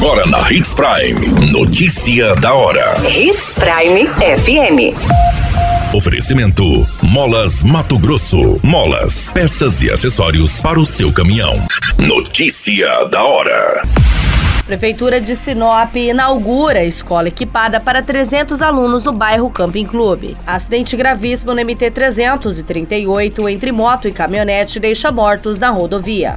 Agora 0.00 0.24
na 0.26 0.48
Hits 0.48 0.74
Prime. 0.74 1.50
Notícia 1.50 2.32
da 2.36 2.54
hora. 2.54 2.94
Hits 3.04 3.54
Prime 3.58 4.06
FM. 4.06 4.94
Oferecimento: 5.92 6.86
Molas 7.02 7.64
Mato 7.64 7.98
Grosso. 7.98 8.60
Molas, 8.62 9.28
peças 9.30 9.82
e 9.82 9.90
acessórios 9.90 10.60
para 10.60 10.78
o 10.78 10.86
seu 10.86 11.12
caminhão. 11.12 11.66
Notícia 11.98 13.06
da 13.06 13.24
hora. 13.24 13.82
Prefeitura 14.66 15.20
de 15.20 15.34
Sinop 15.34 15.96
inaugura 15.96 16.84
escola 16.84 17.26
equipada 17.26 17.80
para 17.80 18.00
300 18.00 18.62
alunos 18.62 19.02
no 19.02 19.12
bairro 19.12 19.50
Camping 19.50 19.86
Clube. 19.86 20.36
Acidente 20.46 20.96
gravíssimo 20.96 21.52
no 21.52 21.60
MT 21.60 21.90
338 21.90 23.48
entre 23.48 23.72
moto 23.72 24.06
e 24.06 24.12
caminhonete 24.12 24.78
deixa 24.78 25.10
mortos 25.10 25.58
na 25.58 25.70
rodovia. 25.70 26.36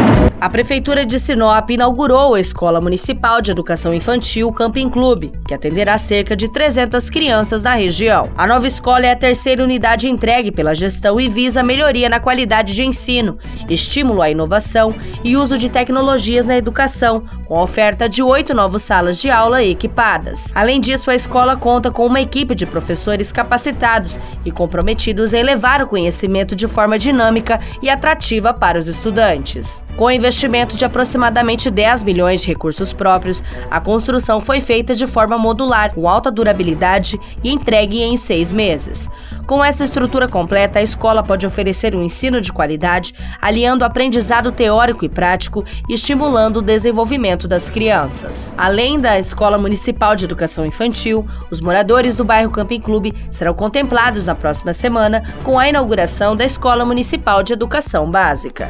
A 0.41 0.49
Prefeitura 0.49 1.05
de 1.05 1.19
Sinop 1.19 1.69
inaugurou 1.69 2.33
a 2.33 2.39
Escola 2.39 2.81
Municipal 2.81 3.43
de 3.43 3.51
Educação 3.51 3.93
Infantil 3.93 4.51
Camping 4.51 4.89
Clube, 4.89 5.31
que 5.47 5.53
atenderá 5.53 5.99
cerca 5.99 6.35
de 6.35 6.51
300 6.51 7.11
crianças 7.11 7.61
na 7.61 7.75
região. 7.75 8.31
A 8.35 8.47
nova 8.47 8.65
escola 8.65 9.05
é 9.05 9.11
a 9.11 9.15
terceira 9.15 9.63
unidade 9.63 10.09
entregue 10.09 10.51
pela 10.51 10.73
gestão 10.73 11.21
e 11.21 11.27
visa 11.27 11.61
melhoria 11.61 12.09
na 12.09 12.19
qualidade 12.19 12.73
de 12.73 12.83
ensino, 12.83 13.37
estímulo 13.69 14.19
à 14.19 14.31
inovação 14.31 14.95
e 15.23 15.37
uso 15.37 15.59
de 15.59 15.69
tecnologias 15.69 16.43
na 16.43 16.57
educação, 16.57 17.23
com 17.45 17.59
a 17.59 17.61
oferta 17.61 18.09
de 18.09 18.23
oito 18.23 18.51
novas 18.51 18.81
salas 18.81 19.21
de 19.21 19.29
aula 19.29 19.63
equipadas. 19.63 20.51
Além 20.55 20.81
disso, 20.81 21.11
a 21.11 21.15
escola 21.15 21.55
conta 21.55 21.91
com 21.91 22.03
uma 22.03 22.19
equipe 22.19 22.55
de 22.55 22.65
professores 22.65 23.31
capacitados 23.31 24.19
e 24.43 24.51
comprometidos 24.51 25.35
em 25.35 25.43
levar 25.43 25.83
o 25.83 25.87
conhecimento 25.87 26.55
de 26.55 26.67
forma 26.67 26.97
dinâmica 26.97 27.59
e 27.79 27.91
atrativa 27.91 28.51
para 28.55 28.79
os 28.79 28.87
estudantes. 28.87 29.85
Com 29.95 30.09
investimento 30.31 30.77
de 30.77 30.85
aproximadamente 30.85 31.69
10 31.69 32.05
milhões 32.05 32.41
de 32.41 32.47
recursos 32.47 32.93
próprios, 32.93 33.43
a 33.69 33.81
construção 33.81 34.39
foi 34.39 34.61
feita 34.61 34.95
de 34.95 35.05
forma 35.05 35.37
modular, 35.37 35.93
com 35.93 36.07
alta 36.07 36.31
durabilidade 36.31 37.19
e 37.43 37.51
entregue 37.51 38.01
em 38.01 38.15
seis 38.15 38.53
meses. 38.53 39.09
Com 39.45 39.61
essa 39.61 39.83
estrutura 39.83 40.29
completa, 40.29 40.79
a 40.79 40.81
escola 40.81 41.21
pode 41.21 41.45
oferecer 41.45 41.93
um 41.93 42.01
ensino 42.01 42.39
de 42.39 42.53
qualidade, 42.53 43.13
aliando 43.41 43.83
aprendizado 43.83 44.53
teórico 44.53 45.03
e 45.03 45.09
prático 45.09 45.65
e 45.89 45.93
estimulando 45.93 46.57
o 46.57 46.61
desenvolvimento 46.61 47.45
das 47.45 47.69
crianças. 47.69 48.55
Além 48.57 49.01
da 49.01 49.19
Escola 49.19 49.57
Municipal 49.57 50.15
de 50.15 50.23
Educação 50.23 50.65
Infantil, 50.65 51.27
os 51.51 51.59
moradores 51.59 52.15
do 52.15 52.23
bairro 52.23 52.51
Camping 52.51 52.79
Clube 52.79 53.13
serão 53.29 53.53
contemplados 53.53 54.27
na 54.27 54.35
próxima 54.35 54.73
semana 54.73 55.21
com 55.43 55.59
a 55.59 55.67
inauguração 55.67 56.37
da 56.37 56.45
Escola 56.45 56.85
Municipal 56.85 57.43
de 57.43 57.51
Educação 57.51 58.09
Básica. 58.09 58.69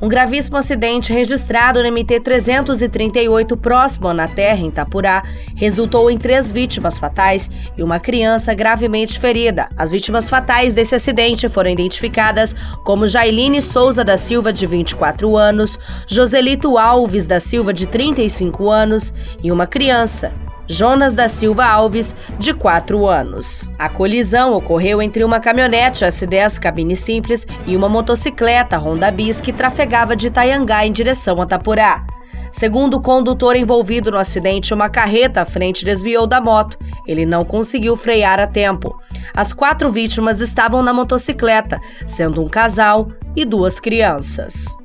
Um 0.00 0.08
gravíssimo 0.08 0.56
acidente 0.56 1.12
registrado 1.12 1.82
no 1.82 1.88
MT-338 1.88 3.56
próximo 3.56 4.12
na 4.12 4.28
Terra, 4.28 4.60
em 4.60 4.68
Itapurá, 4.68 5.24
resultou 5.56 6.08
em 6.08 6.16
três 6.16 6.52
vítimas 6.52 7.00
fatais 7.00 7.50
e 7.76 7.82
uma 7.82 7.98
criança 7.98 8.54
gravemente 8.54 9.18
ferida. 9.18 9.68
As 9.76 9.90
vítimas 9.90 10.30
fatais 10.30 10.72
desse 10.72 10.94
acidente 10.94 11.48
foram 11.48 11.70
identificadas 11.70 12.54
como 12.84 13.08
Jailine 13.08 13.60
Souza 13.60 14.04
da 14.04 14.16
Silva, 14.16 14.52
de 14.52 14.66
24 14.66 15.36
anos, 15.36 15.76
Joselito 16.06 16.78
Alves 16.78 17.26
da 17.26 17.40
Silva, 17.40 17.74
de 17.74 17.88
35 17.88 18.70
anos, 18.70 19.12
e 19.42 19.50
uma 19.50 19.66
criança, 19.66 20.32
Jonas 20.68 21.14
da 21.14 21.28
Silva 21.28 21.64
Alves, 21.64 22.14
de 22.38 22.52
4 22.52 23.06
anos. 23.06 23.68
A 23.78 23.88
colisão 23.88 24.52
ocorreu 24.52 25.00
entre 25.00 25.24
uma 25.24 25.40
caminhonete 25.40 26.04
S10 26.04 26.58
cabine 26.60 26.94
simples 26.94 27.46
e 27.66 27.74
uma 27.74 27.88
motocicleta 27.88 28.76
Honda 28.76 29.10
Bis 29.10 29.40
que 29.40 29.52
trafegava 29.52 30.14
de 30.14 30.26
Itaiangá 30.26 30.84
em 30.84 30.92
direção 30.92 31.40
a 31.40 31.46
Tapurá. 31.46 32.04
Segundo 32.52 32.98
o 32.98 33.00
condutor 33.00 33.56
envolvido 33.56 34.10
no 34.10 34.18
acidente, 34.18 34.74
uma 34.74 34.88
carreta 34.88 35.42
à 35.42 35.44
frente 35.44 35.84
desviou 35.84 36.26
da 36.26 36.40
moto. 36.40 36.78
Ele 37.06 37.24
não 37.24 37.44
conseguiu 37.44 37.96
frear 37.96 38.38
a 38.38 38.46
tempo. 38.46 38.94
As 39.34 39.52
quatro 39.52 39.90
vítimas 39.90 40.40
estavam 40.40 40.82
na 40.82 40.92
motocicleta, 40.92 41.80
sendo 42.06 42.42
um 42.42 42.48
casal 42.48 43.08
e 43.34 43.44
duas 43.44 43.80
crianças. 43.80 44.76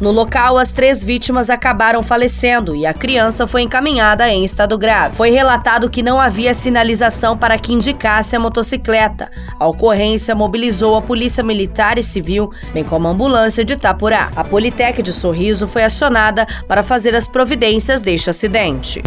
No 0.00 0.10
local, 0.10 0.58
as 0.58 0.72
três 0.72 1.04
vítimas 1.04 1.48
acabaram 1.48 2.02
falecendo 2.02 2.74
e 2.74 2.84
a 2.84 2.92
criança 2.92 3.46
foi 3.46 3.62
encaminhada 3.62 4.28
em 4.28 4.44
estado 4.44 4.76
grave. 4.76 5.16
Foi 5.16 5.30
relatado 5.30 5.88
que 5.88 6.02
não 6.02 6.20
havia 6.20 6.52
sinalização 6.52 7.38
para 7.38 7.56
que 7.58 7.72
indicasse 7.72 8.34
a 8.34 8.40
motocicleta. 8.40 9.30
A 9.58 9.66
ocorrência 9.66 10.34
mobilizou 10.34 10.96
a 10.96 11.02
Polícia 11.02 11.44
Militar 11.44 11.98
e 11.98 12.02
Civil, 12.02 12.50
bem 12.72 12.82
como 12.82 13.06
a 13.06 13.10
ambulância 13.10 13.64
de 13.64 13.74
Itapurá. 13.74 14.30
A 14.34 14.42
Politec 14.42 15.00
de 15.02 15.12
Sorriso 15.12 15.66
foi 15.66 15.84
acionada 15.84 16.46
para 16.66 16.82
fazer 16.82 17.14
as 17.14 17.28
providências 17.28 18.02
deste 18.02 18.30
acidente. 18.30 19.02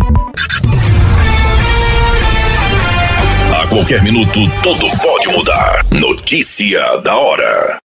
A 3.53 3.67
qualquer 3.67 4.01
minuto, 4.01 4.39
tudo 4.63 4.87
pode 5.01 5.27
mudar. 5.29 5.85
Notícia 5.91 6.97
da 7.03 7.15
hora. 7.17 7.77